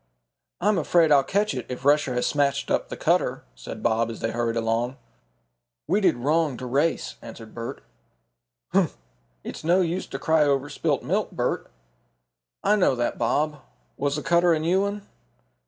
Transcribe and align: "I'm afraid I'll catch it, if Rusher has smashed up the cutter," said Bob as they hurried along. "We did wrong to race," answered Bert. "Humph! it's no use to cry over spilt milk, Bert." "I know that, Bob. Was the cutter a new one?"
"I'm 0.59 0.79
afraid 0.79 1.11
I'll 1.11 1.23
catch 1.23 1.53
it, 1.53 1.67
if 1.69 1.85
Rusher 1.85 2.15
has 2.15 2.25
smashed 2.25 2.71
up 2.71 2.89
the 2.89 2.97
cutter," 2.97 3.43
said 3.53 3.83
Bob 3.83 4.09
as 4.09 4.19
they 4.19 4.31
hurried 4.31 4.55
along. 4.55 4.97
"We 5.85 6.01
did 6.01 6.15
wrong 6.15 6.57
to 6.57 6.65
race," 6.65 7.17
answered 7.21 7.53
Bert. 7.53 7.83
"Humph! 8.71 8.97
it's 9.43 9.63
no 9.63 9.81
use 9.81 10.07
to 10.07 10.17
cry 10.17 10.41
over 10.43 10.69
spilt 10.69 11.03
milk, 11.03 11.29
Bert." 11.33 11.69
"I 12.63 12.77
know 12.77 12.95
that, 12.95 13.19
Bob. 13.19 13.61
Was 13.95 14.15
the 14.15 14.23
cutter 14.23 14.53
a 14.53 14.59
new 14.59 14.81
one?" 14.81 15.07